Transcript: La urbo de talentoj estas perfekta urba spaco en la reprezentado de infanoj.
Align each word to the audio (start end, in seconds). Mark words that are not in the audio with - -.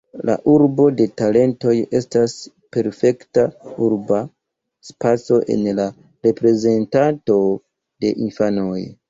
La 0.27 0.35
urbo 0.51 0.85
de 1.01 1.05
talentoj 1.21 1.73
estas 1.99 2.33
perfekta 2.77 3.43
urba 3.89 4.23
spaco 4.91 5.39
en 5.57 5.69
la 5.81 5.87
reprezentado 6.29 7.39
de 7.53 8.17
infanoj. 8.31 8.77